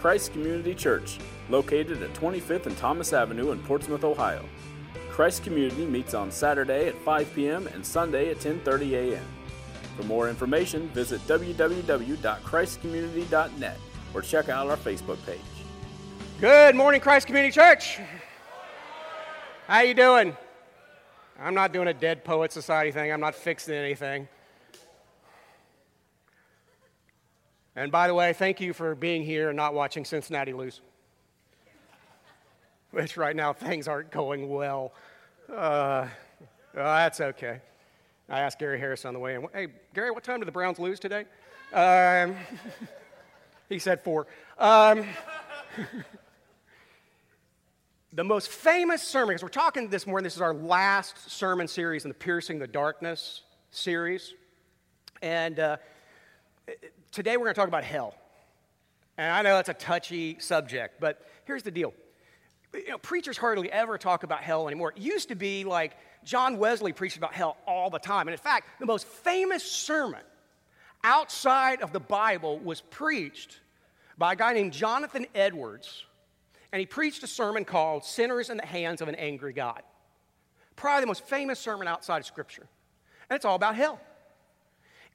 [0.00, 1.18] Christ Community Church,
[1.50, 4.42] located at 25th and Thomas Avenue in Portsmouth, Ohio.
[5.10, 7.66] Christ Community meets on Saturday at 5 p.m.
[7.66, 9.26] and Sunday at 10:30 a.m.
[9.98, 13.78] For more information, visit www.christcommunity.net
[14.14, 15.38] or check out our Facebook page.
[16.40, 17.98] Good morning, Christ Community Church.
[19.66, 20.34] How you doing?
[21.38, 23.12] I'm not doing a Dead Poet Society thing.
[23.12, 24.28] I'm not fixing anything.
[27.76, 30.80] And by the way, thank you for being here and not watching Cincinnati lose.
[32.90, 34.92] Which right now things aren't going well.
[35.48, 36.08] Uh,
[36.74, 37.60] that's okay.
[38.28, 40.78] I asked Gary Harris on the way in, hey, Gary, what time did the Browns
[40.78, 41.24] lose today?
[41.72, 42.34] Um,
[43.68, 44.26] he said four.
[44.58, 45.04] Um,
[48.12, 52.04] the most famous sermon, because we're talking this morning, this is our last sermon series
[52.04, 54.34] in the Piercing the Darkness series.
[55.22, 55.76] And uh,
[57.12, 58.14] today we're going to talk about hell.
[59.16, 61.92] And I know that's a touchy subject, but here's the deal.
[62.72, 64.92] You know, preachers hardly ever talk about hell anymore.
[64.96, 68.28] It used to be like John Wesley preached about hell all the time.
[68.28, 70.20] And in fact, the most famous sermon
[71.02, 73.60] outside of the Bible was preached
[74.16, 76.04] by a guy named Jonathan Edwards.
[76.72, 79.82] And he preached a sermon called Sinners in the Hands of an Angry God.
[80.76, 82.66] Probably the most famous sermon outside of Scripture.
[83.28, 84.00] And it's all about hell.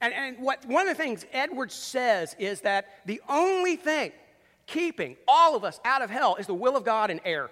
[0.00, 4.12] And, and what, one of the things Edwards says is that the only thing
[4.66, 7.50] keeping all of us out of hell is the will of God and air.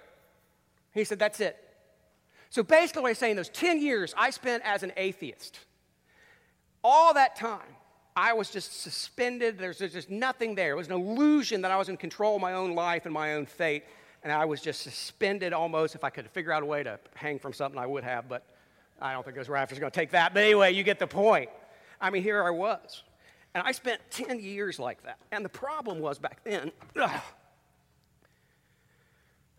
[0.93, 1.57] He said, that's it.
[2.49, 5.59] So basically, what he's saying, those 10 years I spent as an atheist,
[6.83, 7.59] all that time,
[8.15, 9.57] I was just suspended.
[9.57, 10.71] There's, there's just nothing there.
[10.71, 13.33] It was an illusion that I was in control of my own life and my
[13.33, 13.83] own fate.
[14.23, 15.95] And I was just suspended almost.
[15.95, 18.45] If I could figure out a way to hang from something, I would have, but
[19.01, 20.33] I don't think those rafters are going to take that.
[20.33, 21.49] But anyway, you get the point.
[21.99, 23.03] I mean, here I was.
[23.53, 25.17] And I spent 10 years like that.
[25.31, 27.21] And the problem was back then, ugh,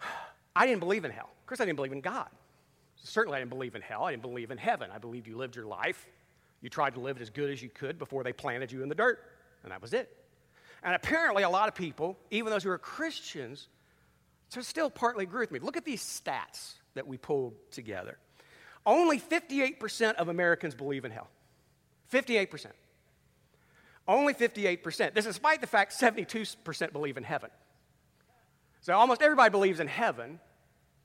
[0.56, 1.30] I didn't believe in hell.
[1.40, 2.28] Of course, I didn't believe in God.
[3.02, 4.04] Certainly, I didn't believe in hell.
[4.04, 4.90] I didn't believe in heaven.
[4.92, 6.06] I believed you lived your life.
[6.60, 8.88] You tried to live it as good as you could before they planted you in
[8.88, 9.18] the dirt.
[9.62, 10.14] And that was it.
[10.82, 13.68] And apparently, a lot of people, even those who are Christians,
[14.60, 15.58] still partly agree with me.
[15.58, 18.18] Look at these stats that we pulled together.
[18.84, 21.28] Only 58% of Americans believe in hell.
[22.12, 22.66] 58%.
[24.08, 25.14] Only 58%.
[25.14, 27.50] This is despite the fact 72% believe in heaven.
[28.80, 30.38] So almost everybody believes in heaven,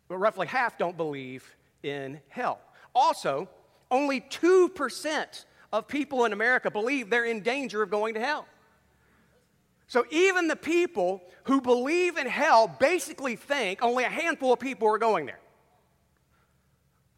[0.07, 2.59] but roughly half don't believe in hell.
[2.93, 3.49] Also,
[3.89, 8.45] only 2% of people in America believe they're in danger of going to hell.
[9.87, 14.87] So even the people who believe in hell basically think only a handful of people
[14.87, 15.39] are going there.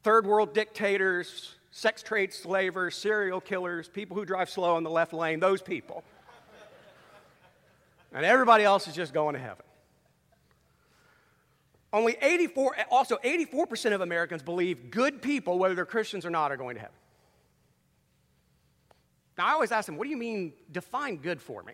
[0.01, 5.11] Third world dictators, sex trade slavers, serial killers, people who drive slow in the left
[5.11, 6.03] lane, those people.
[8.13, 9.65] and everybody else is just going to heaven.
[11.91, 16.57] Only 84, also 84% of Americans believe good people, whether they're Christians or not, are
[16.57, 16.95] going to heaven.
[19.35, 21.73] Now, I always ask them, what do you mean define good for me?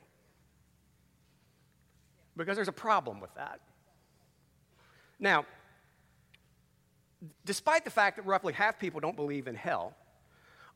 [2.38, 3.60] Because there's a problem with that.
[5.20, 5.46] Now,
[7.46, 9.94] despite the fact that roughly half people don't believe in hell,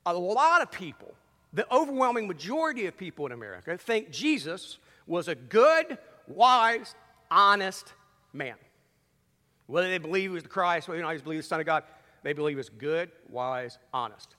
[0.05, 1.13] a lot of people,
[1.53, 6.95] the overwhelming majority of people in America, think Jesus was a good, wise,
[7.29, 7.93] honest
[8.33, 8.55] man.
[9.67, 11.65] Whether they believe he was the Christ, whether they believe he was the Son of
[11.65, 11.83] God,
[12.23, 14.35] they believe he was good, wise, honest.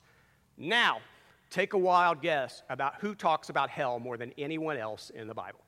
[0.56, 0.98] Now,
[1.50, 5.34] take a wild guess about who talks about hell more than anyone else in the
[5.34, 5.60] Bible.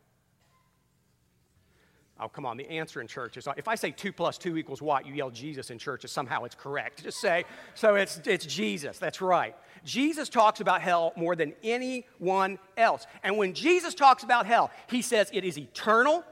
[2.18, 2.56] Oh, come on.
[2.56, 5.30] The answer in church is if I say 2 plus 2 equals what, you yell
[5.30, 7.02] Jesus in church, is somehow it's correct.
[7.02, 7.44] Just say,
[7.74, 8.98] so it's, it's Jesus.
[8.98, 9.54] That's right.
[9.84, 13.06] Jesus talks about hell more than anyone else.
[13.22, 16.24] And when Jesus talks about hell, he says it is eternal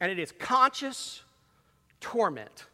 [0.00, 1.22] and it is conscious
[2.00, 2.66] torment.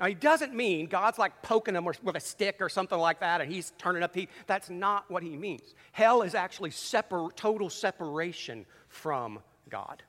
[0.00, 3.42] Now, he doesn't mean God's like poking them with a stick or something like that
[3.42, 4.30] and he's turning up heat.
[4.46, 5.74] That's not what he means.
[5.92, 10.02] Hell is actually separ- total separation from God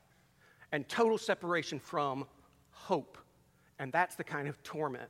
[0.74, 2.26] and total separation from
[2.72, 3.18] hope.
[3.80, 5.10] And that's the kind of torment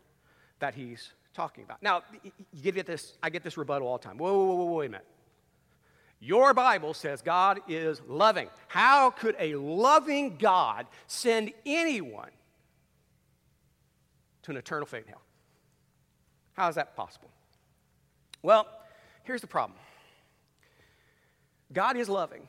[0.59, 1.81] that he's talking about.
[1.81, 2.03] Now,
[2.51, 4.17] you get this, I get this rebuttal all the time.
[4.17, 5.07] Whoa, whoa, whoa, wait a minute.
[6.19, 8.49] Your Bible says God is loving.
[8.67, 12.31] How could a loving God send anyone
[14.43, 15.21] to an eternal fate in hell?
[16.53, 17.29] How is that possible?
[18.41, 18.67] Well,
[19.23, 19.79] here's the problem
[21.71, 22.47] God is loving,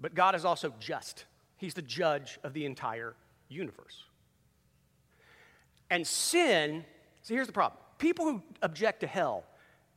[0.00, 1.26] but God is also just.
[1.60, 3.14] He's the judge of the entire
[3.50, 4.04] universe.
[5.90, 6.86] And sin,
[7.20, 9.44] see, here's the problem people who object to hell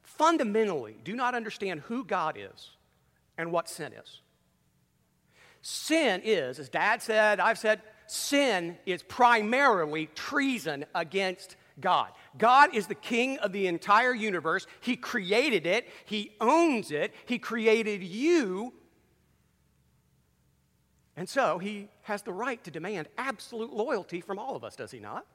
[0.02, 2.72] fundamentally do not understand who God is
[3.38, 4.20] and what sin is.
[5.62, 12.10] Sin is, as Dad said, I've said, sin is primarily treason against God.
[12.38, 14.68] God is the king of the entire universe.
[14.82, 18.74] He created it, He owns it, He created you.
[21.16, 24.92] And so He has the right to demand absolute loyalty from all of us, does
[24.92, 25.26] He not?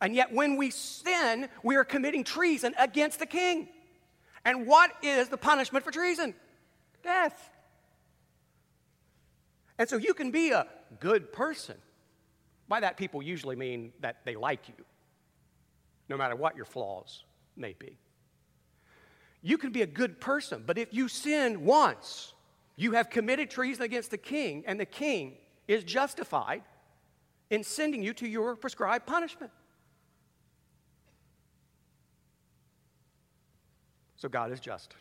[0.00, 3.68] And yet, when we sin, we are committing treason against the king.
[4.44, 6.34] And what is the punishment for treason?
[7.04, 7.50] Death.
[9.78, 10.66] And so you can be a
[10.98, 11.76] good person.
[12.68, 14.84] By that, people usually mean that they like you,
[16.08, 17.24] no matter what your flaws
[17.56, 17.98] may be.
[19.42, 22.31] You can be a good person, but if you sin once,
[22.76, 25.36] you have committed treason against the king, and the king
[25.68, 26.62] is justified
[27.50, 29.52] in sending you to your prescribed punishment.
[34.16, 34.94] So God is just.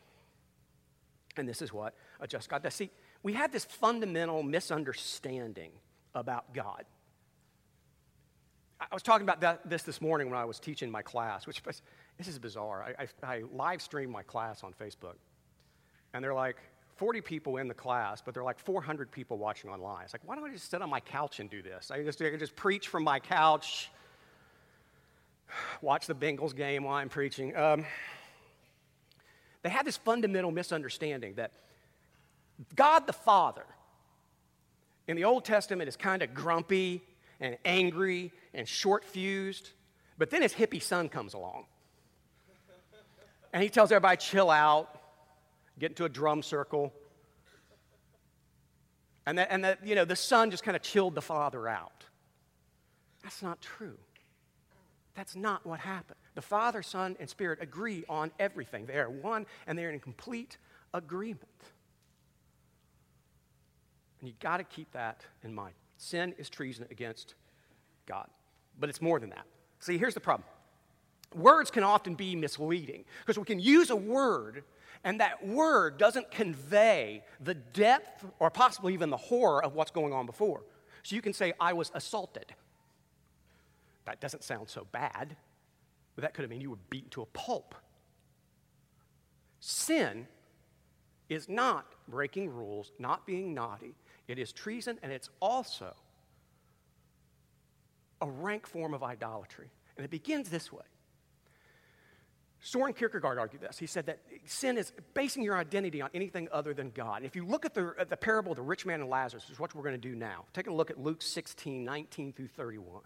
[1.38, 2.74] And this is what a just God does.
[2.74, 2.90] See,
[3.24, 5.72] we have this fundamental misunderstanding
[6.14, 6.84] about God.
[8.80, 11.62] I was talking about that, this this morning when I was teaching my class, which
[11.64, 12.96] this is bizarre.
[12.98, 15.18] I, I, I live streamed my class on Facebook,
[16.14, 16.58] and they're like
[17.02, 20.04] 40 people in the class, but they're like 400 people watching online.
[20.04, 21.90] It's like, why don't I just sit on my couch and do this?
[21.90, 23.90] I, just, I can just preach from my couch,
[25.82, 27.58] watch the Bengals game while I'm preaching.
[27.58, 27.86] Um,
[29.64, 31.54] they had this fundamental misunderstanding that
[32.76, 33.66] God the Father
[35.08, 37.02] in the Old Testament is kind of grumpy
[37.40, 39.72] and angry and short fused,
[40.20, 41.66] but then his hippie son comes along.
[43.54, 45.01] And he tells everybody, chill out,
[45.82, 46.94] get into a drum circle.
[49.26, 52.06] And that, and that you know, the son just kind of chilled the father out.
[53.24, 53.98] That's not true.
[55.16, 56.18] That's not what happened.
[56.36, 58.86] The Father, Son, and Spirit agree on everything.
[58.86, 60.58] They are one and they're in complete
[60.94, 61.42] agreement.
[64.20, 65.74] And you got to keep that in mind.
[65.98, 67.36] Sin is treason against
[68.06, 68.28] God.
[68.80, 69.46] But it's more than that.
[69.80, 70.48] See, here's the problem
[71.34, 74.64] words can often be misleading because we can use a word
[75.04, 80.14] and that word doesn't convey the depth or possibly even the horror of what's going
[80.14, 80.64] on before.
[81.04, 82.54] So you can say, I was assaulted.
[84.06, 85.36] That doesn't sound so bad,
[86.16, 87.76] but that could have meant you were beaten to a pulp.
[89.60, 90.28] Sin
[91.30, 93.96] is not breaking rules, not being naughty.
[94.28, 95.96] It is treason, and it's also
[98.22, 99.70] a rank form of idolatry.
[99.98, 100.84] And it begins this way.
[102.64, 103.80] Soren Kierkegaard argued this.
[103.80, 107.18] He said that sin is basing your identity on anything other than God.
[107.18, 109.46] And if you look at the, at the parable of the rich man and Lazarus,
[109.46, 112.34] which is what we're going to do now, take a look at Luke 16, 19
[112.34, 113.02] through 31.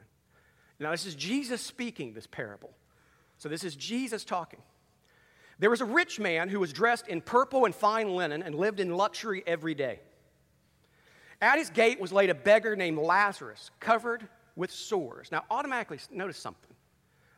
[0.77, 2.71] Now, this is Jesus speaking this parable.
[3.37, 4.59] So, this is Jesus talking.
[5.57, 8.81] There was a rich man who was dressed in purple and fine linen and lived
[8.81, 10.01] in luxury every day.
[11.41, 14.27] At his gate was laid a beggar named Lazarus, covered
[14.57, 15.31] with sores.
[15.31, 16.75] Now, automatically notice something.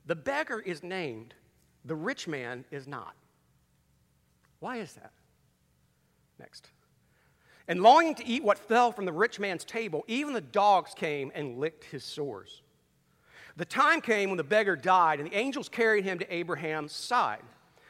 [0.07, 1.35] The beggar is named,
[1.87, 3.15] the rich man is not.
[4.59, 5.11] Why is that?
[6.39, 6.69] Next.
[7.67, 11.31] And longing to eat what fell from the rich man's table, even the dogs came
[11.35, 12.61] and licked his sores.
[13.57, 17.41] The time came when the beggar died, and the angels carried him to Abraham's side.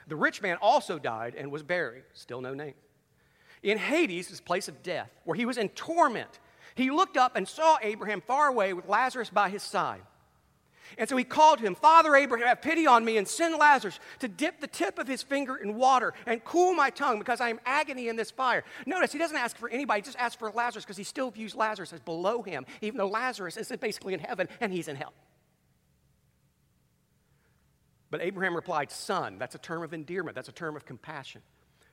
[0.08, 2.74] The rich man also died and was buried, still no name.
[3.64, 6.40] In Hades, his place of death, where he was in torment,
[6.76, 10.02] he looked up and saw Abraham far away with Lazarus by his side.
[10.98, 14.28] And so he called him, Father Abraham, have pity on me and send Lazarus to
[14.28, 17.60] dip the tip of his finger in water and cool my tongue because I am
[17.66, 18.64] agony in this fire.
[18.86, 21.56] Notice he doesn't ask for anybody, he just asks for Lazarus because he still views
[21.56, 25.14] Lazarus as below him, even though Lazarus is basically in heaven and he's in hell.
[28.10, 29.38] But Abraham replied, Son.
[29.38, 31.42] That's a term of endearment, that's a term of compassion.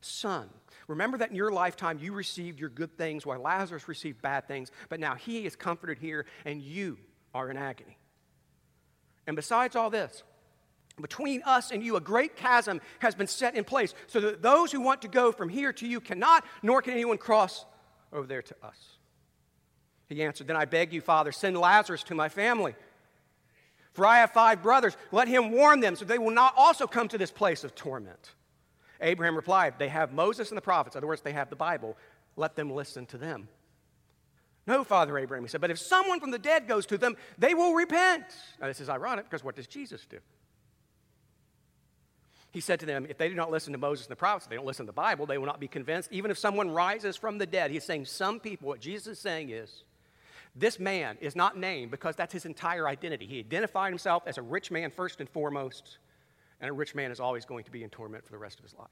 [0.00, 0.50] Son.
[0.86, 4.70] Remember that in your lifetime you received your good things while Lazarus received bad things,
[4.88, 6.98] but now he is comforted here and you
[7.34, 7.96] are in agony.
[9.26, 10.22] And besides all this,
[11.00, 14.70] between us and you, a great chasm has been set in place so that those
[14.70, 17.64] who want to go from here to you cannot, nor can anyone cross
[18.12, 18.98] over there to us.
[20.08, 22.74] He answered, Then I beg you, Father, send Lazarus to my family
[23.94, 24.96] for I have five brothers.
[25.12, 28.34] Let him warn them so they will not also come to this place of torment.
[29.00, 30.96] Abraham replied, They have Moses and the prophets.
[30.96, 31.96] In other words, they have the Bible.
[32.36, 33.48] Let them listen to them.
[34.66, 37.54] No, Father Abraham, he said, but if someone from the dead goes to them, they
[37.54, 38.24] will repent.
[38.60, 40.18] Now, this is ironic because what does Jesus do?
[42.50, 44.54] He said to them, If they do not listen to Moses and the prophets, they
[44.54, 47.36] don't listen to the Bible, they will not be convinced, even if someone rises from
[47.36, 47.72] the dead.
[47.72, 49.82] He's saying, Some people, what Jesus is saying is,
[50.54, 53.26] this man is not named because that's his entire identity.
[53.26, 55.98] He identified himself as a rich man first and foremost,
[56.60, 58.64] and a rich man is always going to be in torment for the rest of
[58.64, 58.86] his life.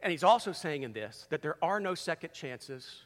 [0.00, 3.04] And he's also saying in this that there are no second chances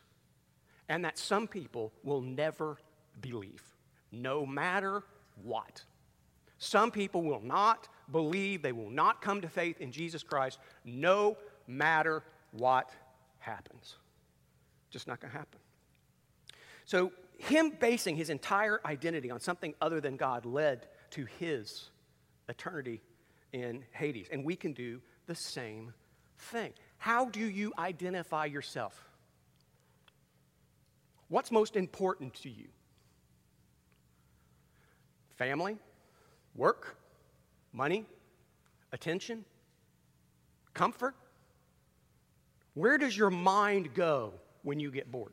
[0.89, 2.79] and that some people will never
[3.21, 3.63] believe,
[4.11, 5.03] no matter
[5.43, 5.83] what.
[6.59, 11.37] Some people will not believe, they will not come to faith in Jesus Christ, no
[11.67, 12.23] matter
[12.53, 12.91] what
[13.39, 13.97] happens.
[14.91, 15.59] Just not going to happen.
[16.85, 21.91] So, him basing his entire identity on something other than God led to his
[22.49, 23.03] eternity
[23.53, 24.29] in Hades.
[24.31, 25.93] And we can do the same
[26.39, 26.73] thing.
[26.99, 29.09] How do you identify yourself?
[31.33, 32.67] What's most important to you?
[35.37, 35.79] Family,
[36.55, 36.99] work,
[37.73, 38.05] money,
[38.93, 39.47] attention,
[40.75, 41.15] comfort?
[42.75, 45.33] Where does your mind go when you get bored?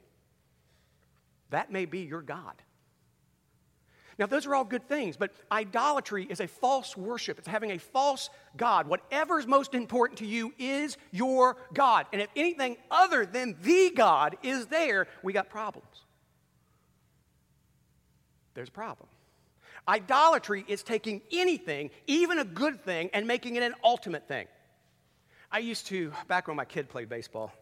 [1.50, 2.56] That may be your God.
[4.20, 7.40] Now, those are all good things, but idolatry is a false worship.
[7.40, 8.86] It's having a false God.
[8.88, 12.06] Whatever's most important to you is your God.
[12.12, 16.04] And if anything other than the God is there, we got problems.
[18.56, 19.08] There's a problem.
[19.88, 24.48] Idolatry is taking anything, even a good thing, and making it an ultimate thing.
[25.50, 27.54] I used to, back when my kid played baseball,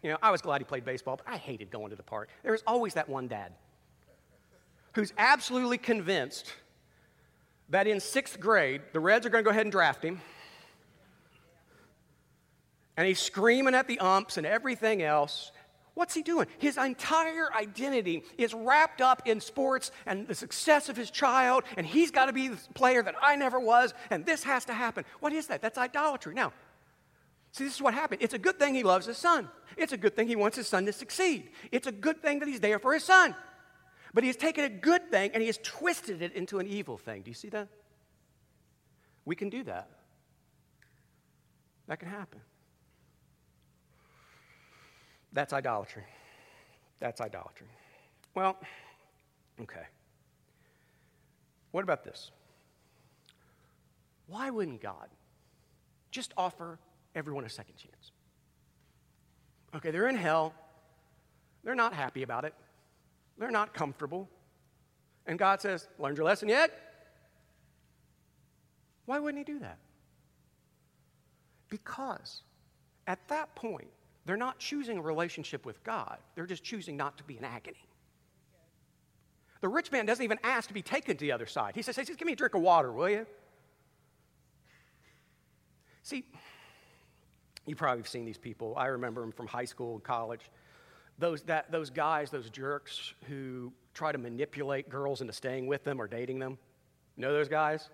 [0.00, 2.28] you know, I was glad he played baseball, but I hated going to the park.
[2.44, 3.52] There was always that one dad
[4.94, 6.52] who's absolutely convinced
[7.68, 10.20] that in sixth grade, the Reds are going to go ahead and draft him.
[12.96, 15.52] And he's screaming at the umps and everything else.
[15.94, 16.46] What's he doing?
[16.58, 21.86] His entire identity is wrapped up in sports and the success of his child, and
[21.86, 25.04] he's got to be the player that I never was, and this has to happen.
[25.20, 25.62] What is that?
[25.62, 26.34] That's idolatry.
[26.34, 26.52] Now,
[27.52, 28.22] see, this is what happened.
[28.22, 30.68] It's a good thing he loves his son, it's a good thing he wants his
[30.68, 33.34] son to succeed, it's a good thing that he's there for his son.
[34.12, 36.98] But he has taken a good thing and he has twisted it into an evil
[36.98, 37.22] thing.
[37.22, 37.68] Do you see that?
[39.24, 39.88] We can do that.
[41.86, 42.40] That can happen.
[45.32, 46.04] That's idolatry.
[46.98, 47.68] That's idolatry.
[48.34, 48.56] Well,
[49.60, 49.84] okay.
[51.70, 52.30] What about this?
[54.26, 55.08] Why wouldn't God
[56.10, 56.78] just offer
[57.14, 58.12] everyone a second chance?
[59.74, 60.52] Okay, they're in hell.
[61.62, 62.54] They're not happy about it.
[63.40, 64.28] They're not comfortable.
[65.26, 66.70] And God says, Learned your lesson yet?
[69.06, 69.78] Why wouldn't He do that?
[71.70, 72.42] Because
[73.06, 73.88] at that point,
[74.26, 77.84] they're not choosing a relationship with God, they're just choosing not to be in agony.
[79.62, 81.74] The rich man doesn't even ask to be taken to the other side.
[81.74, 83.26] He says, hey, just give me a drink of water, will you?
[86.02, 86.24] See,
[87.66, 88.74] you probably have seen these people.
[88.78, 90.50] I remember them from high school and college
[91.20, 96.00] those, that, those guys, those jerks who try to manipulate girls into staying with them
[96.00, 96.58] or dating them.
[97.16, 97.88] You know those guys?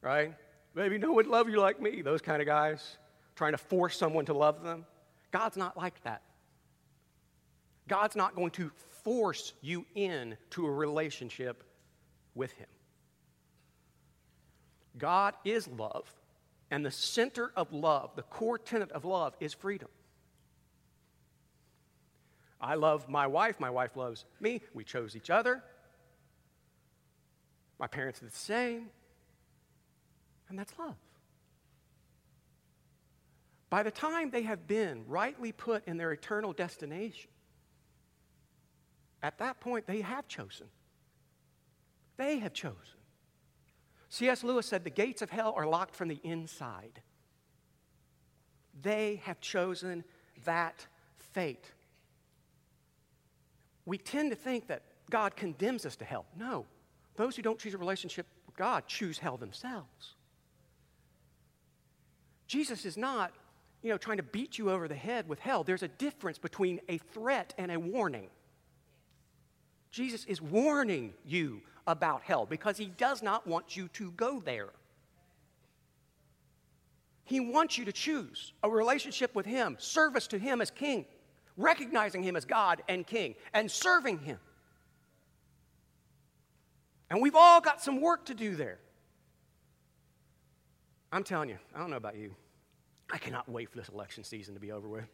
[0.00, 0.34] Right?
[0.74, 2.02] Maybe no one love you like me.
[2.02, 2.98] Those kind of guys
[3.34, 4.86] trying to force someone to love them.
[5.30, 6.22] God's not like that.
[7.88, 8.70] God's not going to
[9.04, 11.62] force you in to a relationship
[12.34, 12.66] with him.
[14.98, 16.10] God is love,
[16.70, 19.88] and the center of love, the core tenet of love is freedom.
[22.60, 24.62] I love my wife, my wife loves me.
[24.74, 25.62] We chose each other.
[27.78, 28.88] My parents are the same.
[30.48, 30.94] And that's love.
[33.68, 37.30] By the time they have been rightly put in their eternal destination,
[39.22, 40.68] at that point they have chosen.
[42.16, 42.78] They have chosen.
[44.08, 44.44] C.S.
[44.44, 47.02] Lewis said the gates of hell are locked from the inside.
[48.80, 50.04] They have chosen
[50.44, 50.86] that
[51.18, 51.72] fate
[53.86, 56.26] we tend to think that God condemns us to hell.
[56.36, 56.66] No.
[57.14, 60.14] Those who don't choose a relationship with God choose hell themselves.
[62.48, 63.32] Jesus is not,
[63.82, 65.64] you know, trying to beat you over the head with hell.
[65.64, 68.28] There's a difference between a threat and a warning.
[69.90, 74.68] Jesus is warning you about hell because he does not want you to go there.
[77.24, 81.06] He wants you to choose a relationship with him, service to him as king
[81.56, 84.38] recognizing Him as God and King, and serving Him.
[87.10, 88.78] And we've all got some work to do there.
[91.12, 92.34] I'm telling you, I don't know about you.
[93.12, 95.08] I cannot wait for this election season to be over with.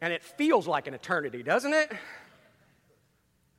[0.00, 1.92] And it feels like an eternity, doesn't it?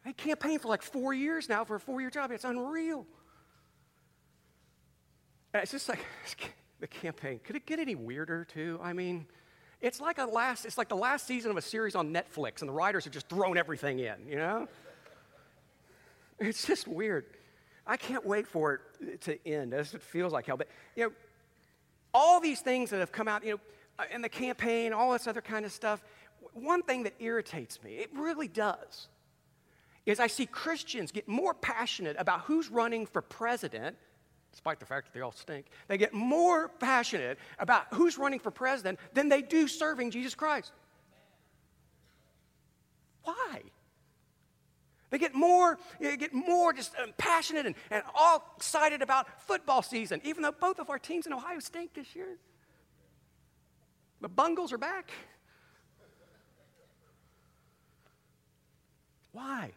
[0.06, 2.32] I campaigned for like four years now for a four year job.
[2.32, 3.06] It's unreal.
[5.54, 6.00] And it's just like
[6.80, 7.40] the campaign.
[7.44, 8.80] Could it get any weirder, too?
[8.82, 9.28] I mean,
[9.82, 12.70] it's like a last, it's like the last season of a series on Netflix, and
[12.70, 14.68] the writers have just thrown everything in, you know?
[16.40, 17.26] It's just weird.
[17.86, 20.58] I can't wait for it to end, as it feels like hell.
[20.58, 21.12] But, you know,
[22.14, 23.60] all these things that have come out, you know,
[24.00, 26.04] uh, in the campaign, all this other kind of stuff,
[26.54, 29.08] one thing that irritates me, it really does,
[30.06, 33.98] is I see Christians get more passionate about who's running for president,
[34.58, 35.68] despite the fact that they all stink.
[35.88, 40.72] They get more passionate about who's running for president than they do serving Jesus Christ.
[43.22, 43.62] Why?
[45.12, 49.84] They get more, they get more just um, passionate and, and all excited about football
[49.84, 52.40] season, even though both of our teams in Ohio stink this year.
[54.22, 55.12] The Bungles are back.
[59.34, 59.72] Why?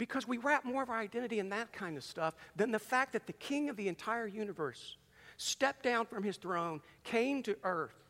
[0.00, 3.12] Because we wrap more of our identity in that kind of stuff than the fact
[3.12, 4.96] that the king of the entire universe
[5.36, 8.08] stepped down from his throne, came to earth,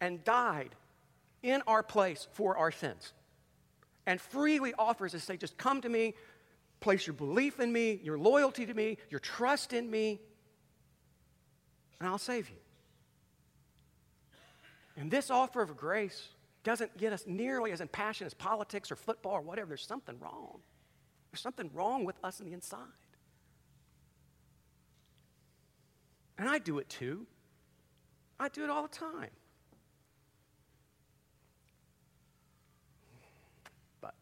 [0.00, 0.74] and died
[1.42, 3.12] in our place for our sins
[4.06, 6.14] and freely offers to say, just come to me,
[6.80, 10.18] place your belief in me, your loyalty to me, your trust in me,
[12.00, 12.56] and I'll save you.
[14.96, 16.30] And this offer of grace
[16.64, 19.68] doesn't get us nearly as impassioned as politics or football or whatever.
[19.68, 20.60] There's something wrong.
[21.36, 22.78] There's something wrong with us on the inside.
[26.38, 27.26] And I do it too.
[28.40, 29.28] I do it all the time.
[34.00, 34.14] But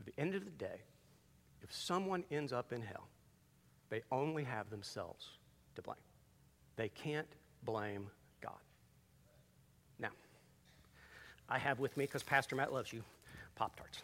[0.00, 0.80] at the end of the day,
[1.62, 3.08] if someone ends up in hell,
[3.90, 5.28] they only have themselves
[5.74, 5.98] to blame.
[6.76, 7.28] They can't
[7.64, 8.06] blame
[8.40, 8.52] God.
[9.98, 10.12] Now,
[11.50, 13.04] I have with me, because Pastor Matt loves you,
[13.56, 13.98] Pop Tarts.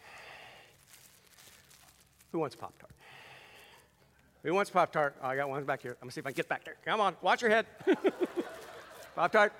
[2.31, 2.91] Who wants Pop Tart?
[4.43, 5.15] Who wants Pop Tart?
[5.21, 5.91] Oh, I got one back here.
[6.01, 6.75] I'm gonna see if I can get back there.
[6.85, 7.65] Come on, watch your head.
[9.15, 9.53] Pop Tart.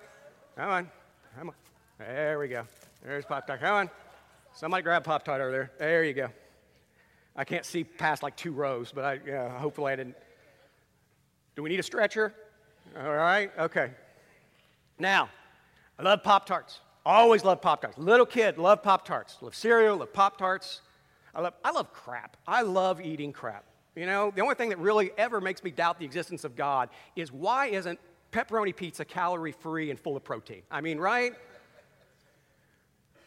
[0.55, 0.89] Come on.
[1.37, 1.55] Come on.
[1.99, 2.63] There we go.
[3.03, 3.59] There's Pop Tart.
[3.59, 3.89] Come on.
[4.53, 5.71] Somebody grab Pop Tart over there.
[5.77, 6.29] There you go.
[7.35, 10.15] I can't see past like two rows, but I, yeah, hopefully I didn't.
[11.55, 12.33] Do we need a stretcher?
[12.97, 13.91] All right, okay.
[14.99, 15.29] Now,
[15.97, 16.81] I love Pop Tarts.
[17.05, 17.97] Always love Pop Tarts.
[17.97, 19.37] Little kid, love Pop Tarts.
[19.41, 20.81] Love cereal, love Pop Tarts.
[21.33, 22.37] I love, I love crap.
[22.47, 23.65] I love eating crap.
[23.95, 26.89] You know, the only thing that really ever makes me doubt the existence of God
[27.15, 27.99] is why isn't
[28.31, 30.61] pepperoni pizza calorie free and full of protein?
[30.71, 31.33] I mean, right?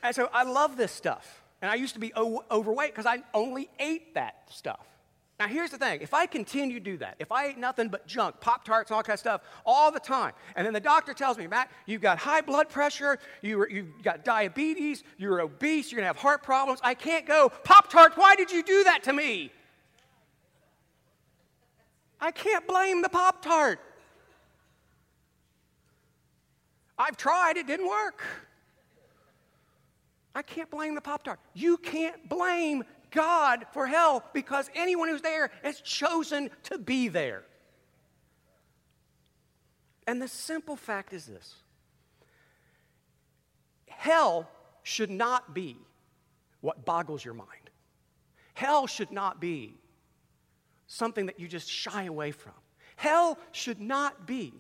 [0.03, 1.43] And so I love this stuff.
[1.61, 4.87] And I used to be overweight because I only ate that stuff.
[5.45, 8.07] Now, here's the thing if I continue to do that, if I eat nothing but
[8.07, 11.37] junk, Pop Tarts, all kind of stuff, all the time, and then the doctor tells
[11.37, 16.07] me, Matt, you've got high blood pressure, you you've got diabetes, you're obese, you're gonna
[16.07, 19.53] have heart problems, I can't go, Pop Tarts, why did you do that to me?
[22.23, 23.81] I can't blame the Pop Tart.
[26.97, 28.25] I've tried, it didn't work.
[30.35, 31.39] I can't blame the Pop Tart.
[31.53, 32.83] You can't blame
[33.15, 37.45] God for hell because anyone who's there has chosen to be there.
[40.07, 41.55] And the simple fact is this
[43.87, 44.51] hell
[44.83, 45.77] should not be
[46.61, 47.49] what boggles your mind.
[48.53, 49.77] Hell should not be
[50.87, 52.53] something that you just shy away from.
[52.97, 54.53] Hell should not be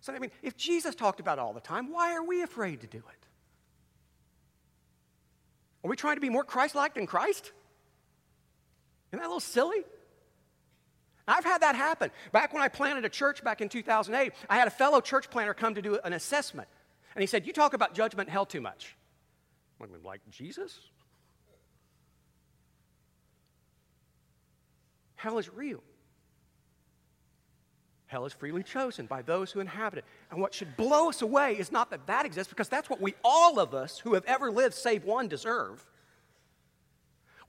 [0.00, 2.80] something, I mean, if Jesus talked about it all the time, why are we afraid
[2.80, 3.26] to do it?
[5.84, 7.52] Are we trying to be more Christ like than Christ?
[9.12, 9.84] Isn't that a little silly?
[11.26, 12.10] I've had that happen.
[12.32, 15.54] Back when I planted a church back in 2008, I had a fellow church planter
[15.54, 16.68] come to do an assessment.
[17.14, 18.96] And he said, You talk about judgment hell too much.
[19.80, 20.78] I'm like, Jesus?
[25.16, 25.82] Hell is real.
[28.06, 30.04] Hell is freely chosen by those who inhabit it.
[30.30, 33.14] And what should blow us away is not that that exists, because that's what we,
[33.22, 35.84] all of us who have ever lived, save one, deserve.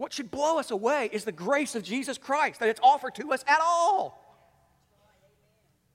[0.02, 3.32] What should blow us away is the grace of Jesus Christ, that it's offered to
[3.34, 4.18] us at all.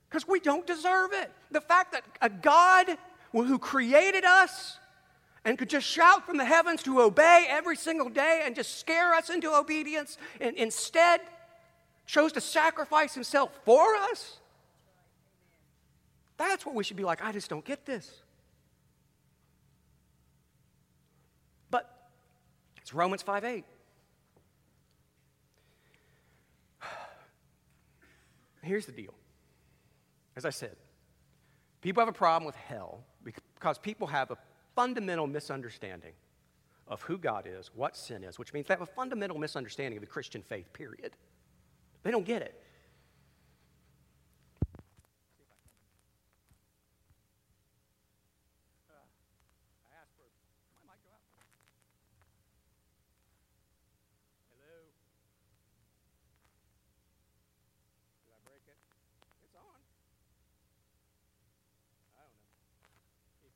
[0.07, 1.29] Because we don't deserve it.
[1.51, 2.97] The fact that a God
[3.33, 4.77] who created us
[5.43, 9.13] and could just shout from the heavens to obey every single day and just scare
[9.13, 11.19] us into obedience, and instead
[12.05, 14.39] chose to sacrifice himself for us
[16.37, 17.23] that's what we should be like.
[17.23, 18.21] I just don't get this.
[21.69, 21.91] But
[22.77, 23.65] it's Romans 5 8.
[28.67, 29.13] Here's the deal.
[30.35, 30.75] As I said,
[31.81, 34.37] people have a problem with hell because people have a
[34.75, 36.13] fundamental misunderstanding
[36.87, 40.01] of who God is, what sin is, which means they have a fundamental misunderstanding of
[40.01, 41.13] the Christian faith, period.
[42.03, 42.61] They don't get it.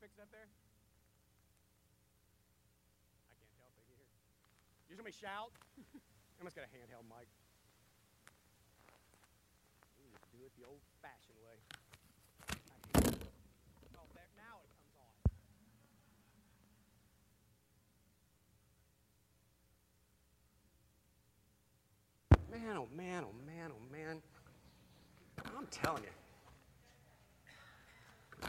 [0.01, 0.49] fix that there?
[4.89, 5.53] You somebody shout?
[6.41, 7.27] I must got a handheld mic.
[10.33, 11.61] do it the old-fashioned way.
[13.95, 15.13] Oh, there, now it comes on.
[22.59, 24.23] Man, oh man, oh man, oh man.
[25.55, 26.09] I'm telling you.
[28.43, 28.47] Uh,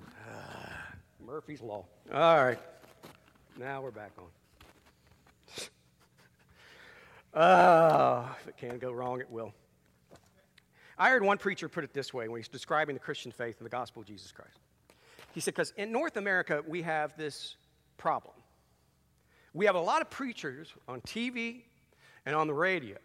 [1.27, 1.85] Murphy's Law.
[2.13, 2.59] All right.
[3.59, 4.31] Now we're back on.
[7.35, 9.55] Oh, if it can go wrong, it will.
[10.99, 13.67] I heard one preacher put it this way when he's describing the Christian faith and
[13.67, 14.59] the gospel of Jesus Christ.
[15.33, 17.57] He said, because in North America, we have this
[17.97, 18.35] problem.
[19.55, 21.63] We have a lot of preachers on TV
[22.27, 22.99] and on the radio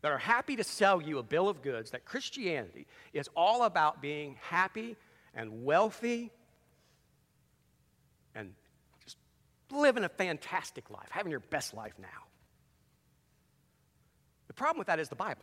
[0.00, 4.02] that are happy to sell you a bill of goods that Christianity is all about
[4.02, 4.96] being happy
[5.34, 6.30] and wealthy
[8.34, 8.52] and
[9.04, 9.16] just
[9.70, 12.08] living a fantastic life, having your best life now.
[14.54, 15.42] The problem with that is the Bible.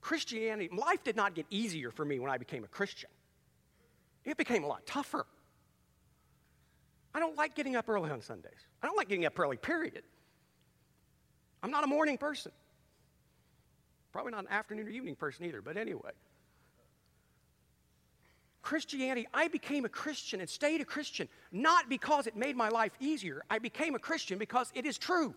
[0.00, 3.10] Christianity, life did not get easier for me when I became a Christian.
[4.24, 5.26] It became a lot tougher.
[7.14, 8.66] I don't like getting up early on Sundays.
[8.82, 10.02] I don't like getting up early, period.
[11.62, 12.52] I'm not a morning person.
[14.12, 16.12] Probably not an afternoon or evening person either, but anyway.
[18.62, 22.92] Christianity, I became a Christian and stayed a Christian not because it made my life
[23.00, 23.42] easier.
[23.50, 25.34] I became a Christian because it is true.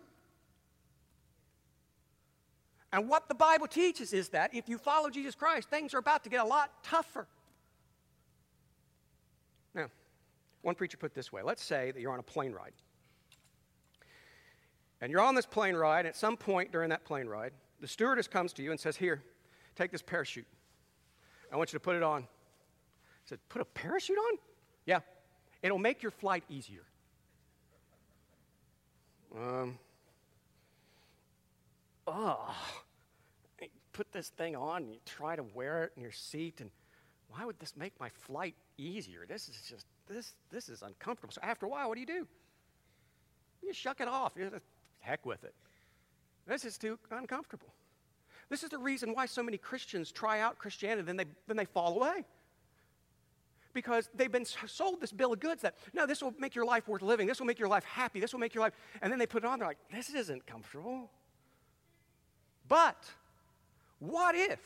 [2.93, 6.23] And what the Bible teaches is that if you follow Jesus Christ, things are about
[6.23, 7.28] to get a lot tougher.
[9.76, 9.88] Now,
[10.62, 12.73] one preacher put this way let's say that you're on a plane ride.
[15.00, 17.88] And you're on this plane ride, and at some point during that plane ride, the
[17.88, 19.21] stewardess comes to you and says, Here,
[19.76, 20.47] take this parachute.
[21.52, 22.23] I want you to put it on.
[22.23, 24.38] I said, Put a parachute on?
[24.86, 25.02] Yeah.
[25.62, 26.84] It'll make your flight easier.
[29.36, 29.78] Um,
[32.08, 32.56] oh,
[33.62, 36.72] you put this thing on and you try to wear it in your seat, and
[37.30, 39.26] why would this make my flight easier?
[39.28, 41.34] This is just, this, this is uncomfortable.
[41.34, 42.28] So after a while, what do you do?
[43.62, 44.34] You shuck it off.
[44.38, 44.63] You just,
[45.00, 45.54] heck with it.
[46.48, 47.74] This is too uncomfortable.
[48.50, 51.65] This is the reason why so many Christians try out Christianity, then they, then they
[51.65, 52.24] fall away.
[53.74, 56.88] Because they've been sold this bill of goods that, no, this will make your life
[56.88, 57.28] worth living.
[57.28, 58.20] This will make your life happy.
[58.20, 58.74] This will make your life.
[59.02, 61.12] And then they put it on, they're like, this isn't comfortable.
[62.67, 63.03] But
[63.99, 64.60] what if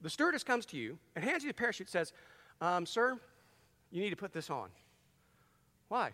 [0.00, 2.12] the stewardess comes to you and hands you the parachute says,
[2.60, 3.18] um, Sir,
[3.90, 4.68] you need to put this on.
[5.88, 6.12] Why?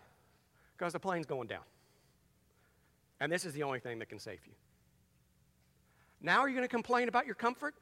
[0.77, 1.63] Because the plane's going down.
[3.21, 4.53] And this is the only thing that can save you.
[6.21, 7.75] Now are you going to complain about your comfort?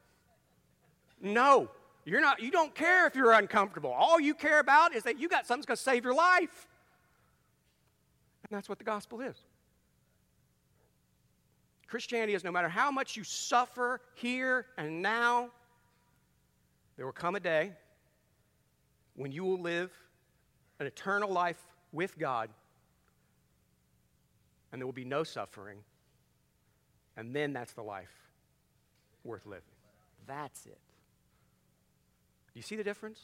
[1.21, 1.69] No.
[2.05, 3.91] You're not you don't care if you're uncomfortable.
[3.91, 6.67] All you care about is that you got something that's going to save your life.
[8.49, 9.37] And that's what the gospel is.
[11.93, 15.51] Christianity is no matter how much you suffer here and now,
[16.97, 17.71] there will come a day
[19.15, 19.91] when you will live
[20.79, 22.49] an eternal life with God,
[24.71, 25.77] and there will be no suffering,
[27.15, 28.09] and then that's the life
[29.23, 29.61] worth living.
[30.25, 30.71] That's it.
[30.71, 33.19] Do you see the difference?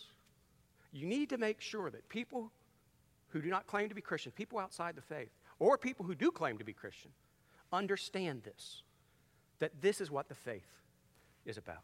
[0.94, 2.52] You need to make sure that people
[3.30, 6.30] who do not claim to be Christian, people outside the faith, or people who do
[6.30, 7.10] claim to be Christian,
[7.72, 8.84] understand this
[9.60, 10.70] that this is what the faith
[11.46, 11.84] is about.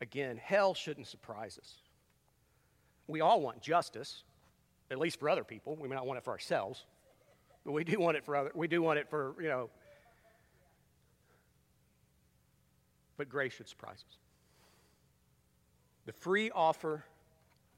[0.00, 1.74] Again, hell shouldn't surprise us.
[3.06, 4.22] We all want justice,
[4.90, 5.76] at least for other people.
[5.76, 6.84] We may not want it for ourselves,
[7.64, 8.50] but we do want it for other.
[8.54, 9.70] We do want it for you know.
[13.16, 14.16] But grace should surprise us.
[16.06, 17.04] The free offer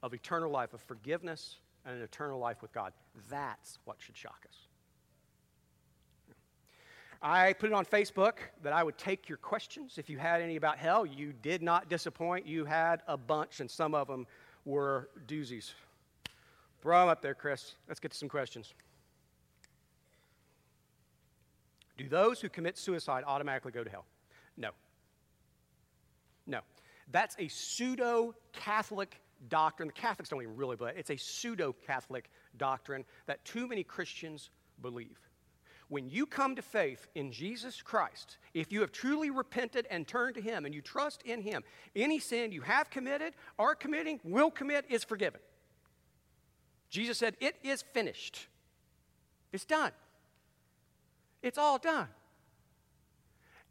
[0.03, 2.93] of eternal life, of forgiveness, and an eternal life with God.
[3.29, 4.55] That's what should shock us.
[7.21, 9.99] I put it on Facebook that I would take your questions.
[9.99, 12.47] If you had any about hell, you did not disappoint.
[12.47, 14.25] You had a bunch, and some of them
[14.65, 15.73] were doozies.
[16.81, 17.75] Throw them up there, Chris.
[17.87, 18.73] Let's get to some questions.
[21.97, 24.05] Do those who commit suicide automatically go to hell?
[24.57, 24.71] No.
[26.47, 26.61] No.
[27.11, 29.87] That's a pseudo Catholic doctrine.
[29.87, 30.99] The Catholics don't even really believe it.
[30.99, 34.49] It's a pseudo Catholic doctrine that too many Christians
[34.81, 35.19] believe
[35.91, 40.35] when you come to faith in Jesus Christ, if you have truly repented and turned
[40.35, 41.65] to Him and you trust in Him,
[41.97, 45.41] any sin you have committed, are committing, will commit is forgiven.
[46.89, 48.47] Jesus said, It is finished.
[49.51, 49.91] It's done.
[51.43, 52.07] It's all done.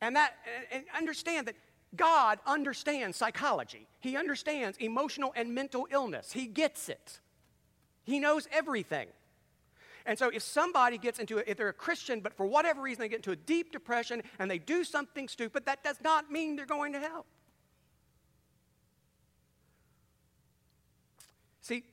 [0.02, 0.35] And that
[0.70, 1.56] and understand that
[1.96, 3.87] God understands psychology.
[3.98, 6.33] He understands emotional and mental illness.
[6.33, 7.18] He gets it.
[8.04, 9.09] He knows everything.
[10.06, 13.02] And so if somebody gets into it, if they're a Christian, but for whatever reason
[13.02, 16.56] they get into a deep depression and they do something stupid, that does not mean
[16.56, 17.26] they're going to hell.
[21.60, 21.84] See,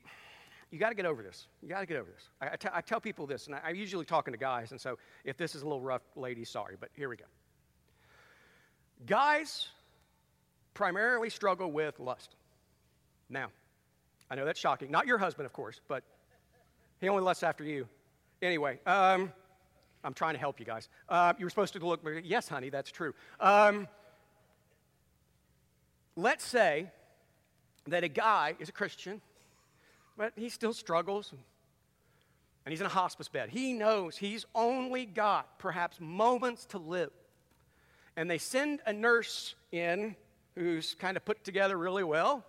[0.71, 1.47] you got to get over this.
[1.61, 2.29] You got to get over this.
[2.41, 4.81] I, I, t- I tell people this, and I, I'm usually talking to guys, and
[4.81, 7.25] so if this is a little rough, ladies, sorry, but here we go.
[9.05, 9.67] Guys
[10.73, 12.35] primarily struggle with lust.
[13.29, 13.49] Now,
[14.29, 14.91] I know that's shocking.
[14.91, 16.03] Not your husband, of course, but
[16.99, 17.87] he only lusts after you.
[18.41, 19.31] Anyway, um,
[20.03, 20.89] I'm trying to help you guys.
[21.09, 23.13] Uh, you were supposed to look, yes, honey, that's true.
[23.39, 23.87] Um,
[26.15, 26.91] let's say
[27.87, 29.21] that a guy is a Christian,
[30.17, 31.33] but he still struggles
[32.65, 33.49] and he's in a hospice bed.
[33.49, 37.11] He knows he's only got perhaps moments to live.
[38.17, 40.15] And they send a nurse in
[40.55, 42.43] who's kind of put together really well.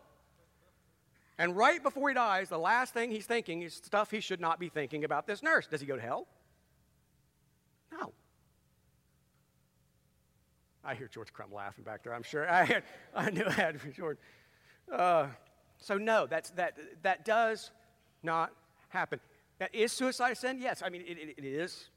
[1.39, 4.59] And right before he dies, the last thing he's thinking is stuff he should not
[4.59, 5.69] be thinking about this nurse.
[5.69, 6.27] Does he go to hell?
[7.93, 8.13] No.
[10.85, 12.13] I hear George Crumb laughing back there.
[12.13, 12.51] I'm sure.
[12.51, 12.83] I, had,
[13.15, 14.19] I knew I had be George.
[14.93, 15.29] Uh,
[15.79, 17.71] so no, that's, that, that does
[18.25, 18.53] not
[18.89, 19.21] happen.
[19.73, 20.59] Is suicide a sin?
[20.61, 20.83] Yes.
[20.85, 21.89] I mean, it, it, it is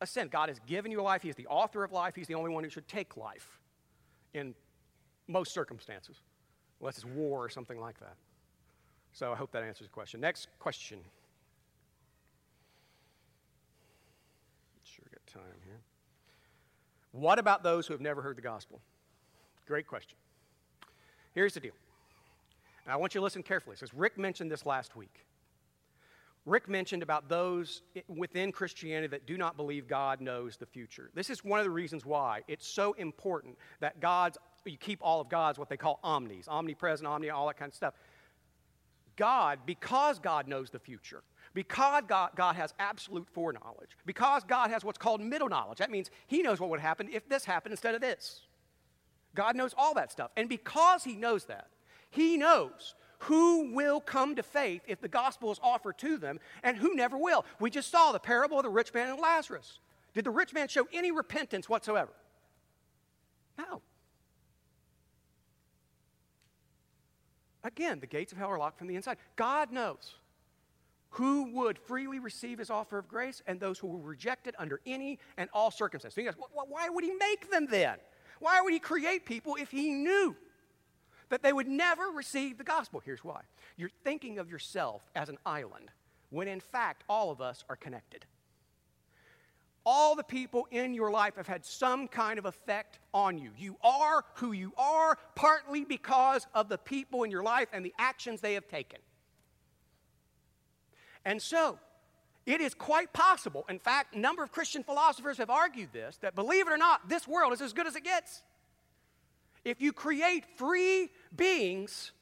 [0.00, 0.28] a sin.
[0.28, 1.22] God has given you a life.
[1.22, 2.16] He is the author of life.
[2.16, 3.58] He's the only one who should take life
[4.34, 4.54] in
[5.28, 6.16] most circumstances,
[6.80, 8.14] unless it's war or something like that.
[9.12, 10.20] So I hope that answers the question.
[10.20, 10.98] Next question.
[14.84, 15.80] Sure got time here.
[17.12, 18.80] What about those who have never heard the gospel?
[19.66, 20.16] Great question.
[21.34, 21.72] Here's the deal.
[22.84, 25.24] And I want you to listen carefully, because Rick mentioned this last week.
[26.46, 31.10] Rick mentioned about those within Christianity that do not believe God knows the future.
[31.14, 35.20] This is one of the reasons why it's so important that God's, you keep all
[35.20, 37.92] of God's what they call omnis, omnipresent, omni, all that kind of stuff.
[39.18, 44.84] God, because God knows the future, because God, God has absolute foreknowledge, because God has
[44.84, 47.94] what's called middle knowledge, that means He knows what would happen if this happened instead
[47.94, 48.42] of this.
[49.34, 50.30] God knows all that stuff.
[50.36, 51.66] And because He knows that,
[52.10, 56.76] He knows who will come to faith if the gospel is offered to them and
[56.76, 57.44] who never will.
[57.58, 59.80] We just saw the parable of the rich man and Lazarus.
[60.14, 62.12] Did the rich man show any repentance whatsoever?
[63.58, 63.82] No.
[67.64, 69.18] Again, the gates of hell are locked from the inside.
[69.36, 70.14] God knows
[71.10, 74.80] who would freely receive his offer of grace and those who will reject it under
[74.86, 76.14] any and all circumstances.
[76.14, 77.98] So you why would he make them then?
[78.40, 80.36] Why would he create people if he knew
[81.28, 83.00] that they would never receive the gospel.
[83.04, 83.42] Here's why
[83.76, 85.90] you're thinking of yourself as an island,
[86.30, 88.24] when in fact, all of us are connected.
[89.90, 93.52] All the people in your life have had some kind of effect on you.
[93.56, 97.94] You are who you are partly because of the people in your life and the
[97.98, 98.98] actions they have taken.
[101.24, 101.78] And so,
[102.44, 106.34] it is quite possible, in fact, a number of Christian philosophers have argued this, that
[106.34, 108.42] believe it or not, this world is as good as it gets.
[109.64, 112.12] If you create free beings,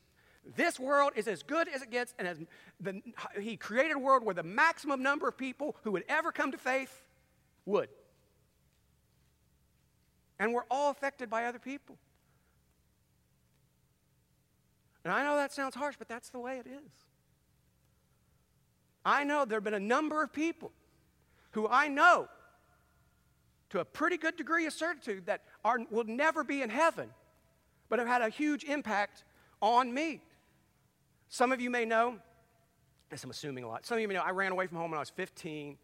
[0.54, 2.38] this world is as good as it gets, and as
[2.78, 3.02] the,
[3.40, 6.58] he created a world where the maximum number of people who would ever come to
[6.58, 7.02] faith
[7.66, 7.88] would.
[10.38, 11.98] And we're all affected by other people.
[15.04, 16.90] And I know that sounds harsh, but that's the way it is.
[19.04, 20.72] I know there have been a number of people
[21.52, 22.28] who I know
[23.70, 27.10] to a pretty good degree of certitude that are, will never be in heaven
[27.88, 29.24] but have had a huge impact
[29.60, 30.20] on me.
[31.28, 32.16] Some of you may know,
[33.10, 34.90] as I'm assuming a lot, some of you may know I ran away from home
[34.90, 35.76] when I was 15,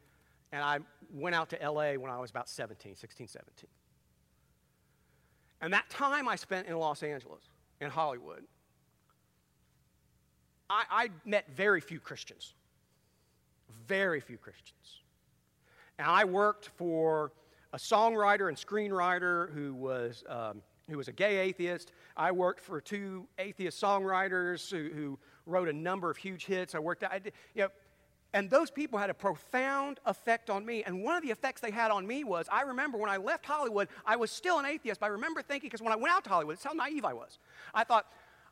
[0.52, 0.78] and I
[1.12, 3.68] went out to LA when I was about 17, 16, 17.
[5.60, 7.42] And that time I spent in Los Angeles,
[7.80, 8.44] in Hollywood,
[10.68, 12.54] I, I met very few Christians.
[13.86, 15.02] Very few Christians.
[15.98, 17.32] And I worked for
[17.72, 21.92] a songwriter and screenwriter who was um, who was a gay atheist.
[22.16, 26.74] I worked for two atheist songwriters who, who wrote a number of huge hits.
[26.74, 27.68] I worked, I did, you know,
[28.34, 30.82] and those people had a profound effect on me.
[30.84, 33.44] And one of the effects they had on me was I remember when I left
[33.44, 36.24] Hollywood, I was still an atheist, but I remember thinking, because when I went out
[36.24, 37.38] to Hollywood, it's how naive I was.
[37.74, 38.06] I thought,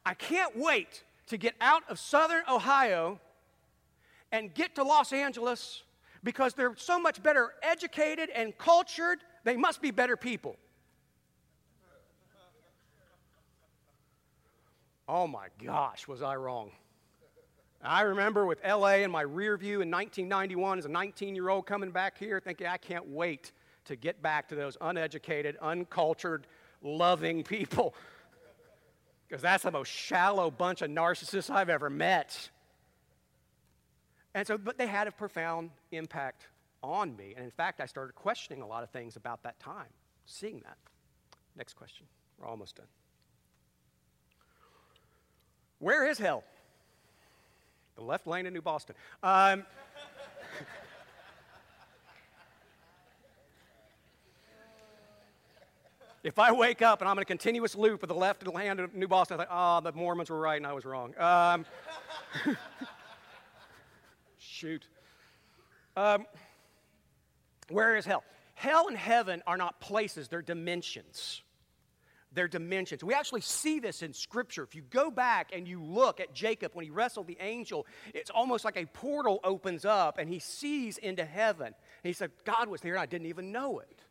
[0.04, 3.20] I can't wait to get out of southern Ohio
[4.32, 5.82] and get to Los Angeles
[6.22, 9.20] because they're so much better educated and cultured.
[9.44, 10.56] They must be better people.
[15.08, 16.70] Oh my gosh, was I wrong.
[17.82, 21.66] I remember with LA in my rear view in 1991 as a 19 year old
[21.66, 23.52] coming back here thinking, I can't wait
[23.86, 26.46] to get back to those uneducated, uncultured,
[26.82, 27.94] loving people.
[29.28, 32.50] Because that's the most shallow bunch of narcissists I've ever met.
[34.34, 36.46] And so, but they had a profound impact
[36.82, 37.34] on me.
[37.34, 39.88] And in fact, I started questioning a lot of things about that time,
[40.26, 40.76] seeing that.
[41.56, 42.06] Next question.
[42.38, 42.86] We're almost done.
[45.78, 46.44] Where is hell?
[48.00, 48.94] The left lane in New Boston.
[49.22, 49.66] Um,
[56.24, 58.94] if I wake up and I'm in a continuous loop of the left lane of
[58.94, 61.14] New Boston, I think, oh, the Mormons were right and I was wrong.
[61.18, 61.66] Um,
[64.38, 64.86] shoot.
[65.94, 66.24] Um,
[67.68, 68.24] where is hell?
[68.54, 71.42] Hell and heaven are not places, they're dimensions.
[72.32, 73.02] They're dimensions.
[73.02, 74.62] We actually see this in Scripture.
[74.62, 78.30] If you go back and you look at Jacob when he wrestled the angel, it's
[78.30, 81.66] almost like a portal opens up and he sees into heaven.
[81.66, 84.02] And he said, God was there and I didn't even know it.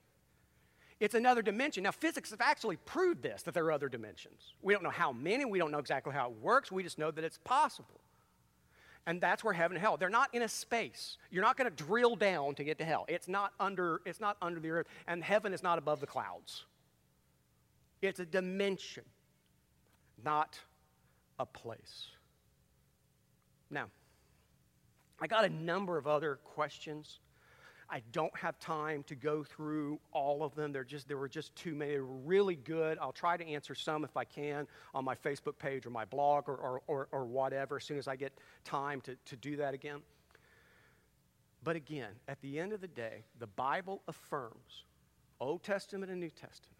[0.99, 1.83] It's another dimension.
[1.83, 4.53] Now, physics have actually proved this, that there are other dimensions.
[4.61, 7.11] We don't know how many, we don't know exactly how it works, we just know
[7.11, 8.01] that it's possible.
[9.05, 9.95] And that's where heaven and hell.
[9.95, 11.17] They're not in a space.
[11.31, 13.05] You're not going to drill down to get to hell.
[13.07, 16.65] It's not under it's not under the earth and heaven is not above the clouds.
[18.01, 19.03] It's a dimension,
[20.23, 20.57] not
[21.37, 22.07] a place.
[23.69, 23.85] Now,
[25.21, 27.19] I got a number of other questions.
[27.89, 30.71] I don't have time to go through all of them.
[30.71, 31.93] They're just, there were just too many.
[31.93, 32.97] They were really good.
[33.01, 36.47] I'll try to answer some if I can on my Facebook page or my blog
[36.47, 38.31] or, or, or, or whatever as soon as I get
[38.63, 40.01] time to, to do that again.
[41.63, 44.85] But again, at the end of the day, the Bible affirms
[45.41, 46.78] Old Testament and New Testament.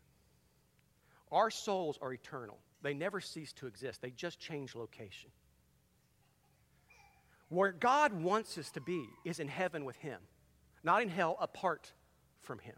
[1.32, 5.30] Our souls are eternal, they never cease to exist, they just change location.
[7.50, 10.20] Where God wants us to be is in heaven with Him
[10.84, 11.92] not in hell apart
[12.42, 12.76] from Him.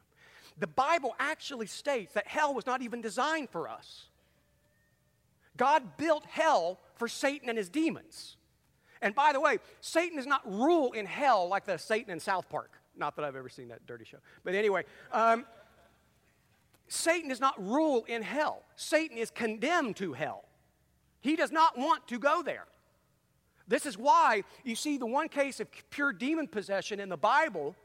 [0.58, 4.08] The Bible actually states that hell was not even designed for us.
[5.58, 8.38] God built hell for Satan and his demons.
[9.02, 12.50] And by the way, Satan does not rule in hell like the Satan in South
[12.50, 12.72] Park.
[12.96, 14.18] Not that I've ever seen that dirty show.
[14.44, 15.46] But anyway, um,
[16.93, 18.63] Satan does not rule in hell.
[18.75, 20.43] Satan is condemned to hell.
[21.21, 22.65] He does not want to go there.
[23.65, 27.77] This is why you see the one case of pure demon possession in the Bible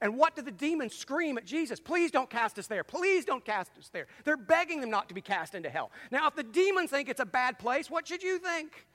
[0.00, 1.80] and what do the demons scream at Jesus?
[1.80, 2.84] Please don't cast us there.
[2.84, 4.06] Please don't cast us there.
[4.22, 5.90] They're begging them not to be cast into hell.
[6.12, 8.86] Now, if the demons think it's a bad place, what should you think?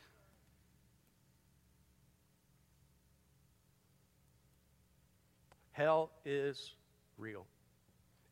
[5.73, 6.75] Hell is
[7.17, 7.45] real.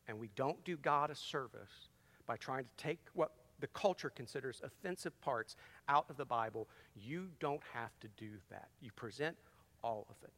[0.08, 1.90] And we don't do God a service
[2.26, 5.56] by trying to take what the culture considers offensive parts
[5.88, 6.68] out of the Bible.
[6.96, 8.68] You don't have to do that.
[8.80, 9.36] You present
[9.82, 10.32] all of it.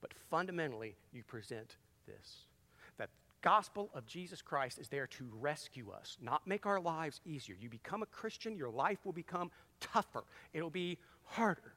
[0.00, 2.46] But fundamentally, you present this
[2.98, 7.20] that the gospel of Jesus Christ is there to rescue us, not make our lives
[7.24, 7.56] easier.
[7.58, 10.24] You become a Christian, your life will become tougher.
[10.52, 11.74] It'll be harder.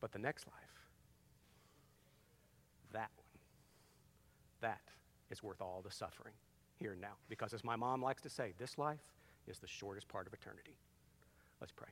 [0.00, 0.54] But the next life,
[2.92, 3.10] that
[4.62, 4.80] that
[5.30, 6.34] is worth all the suffering
[6.78, 7.14] here and now.
[7.28, 9.00] Because as my mom likes to say, this life
[9.46, 10.76] is the shortest part of eternity.
[11.60, 11.88] Let's pray.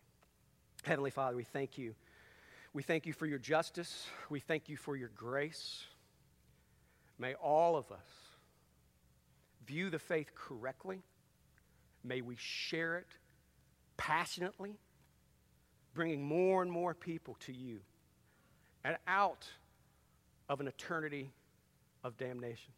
[0.83, 1.95] Heavenly Father, we thank you.
[2.73, 4.07] We thank you for your justice.
[4.29, 5.85] We thank you for your grace.
[7.19, 8.07] May all of us
[9.67, 11.03] view the faith correctly.
[12.03, 13.07] May we share it
[13.97, 14.79] passionately,
[15.93, 17.81] bringing more and more people to you
[18.85, 19.47] and out
[20.49, 21.31] of an eternity
[22.05, 22.73] of damnation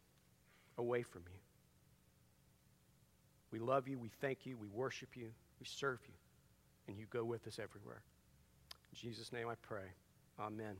[0.77, 1.39] away from you.
[3.51, 6.13] We love you, we thank you, we worship you, we serve you,
[6.87, 8.01] and you go with us everywhere.
[8.91, 9.85] In Jesus' name I pray.
[10.39, 10.75] Amen.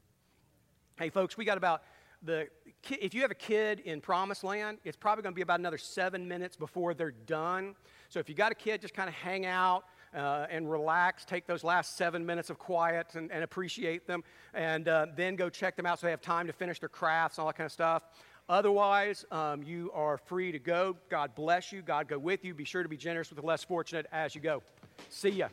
[0.97, 1.83] Hey, folks, we got about
[2.23, 2.47] the
[2.89, 5.77] if you have a kid in promised land it's probably going to be about another
[5.77, 7.75] seven minutes before they're done
[8.09, 9.83] so if you got a kid just kind of hang out
[10.15, 14.87] uh, and relax take those last seven minutes of quiet and, and appreciate them and
[14.87, 17.41] uh, then go check them out so they have time to finish their crafts and
[17.43, 18.03] all that kind of stuff
[18.49, 20.95] otherwise um, you are free to go.
[21.09, 21.81] God bless you.
[21.81, 22.53] God go with you.
[22.53, 24.61] Be sure to be generous with the less fortunate as you go.
[25.09, 25.49] See ya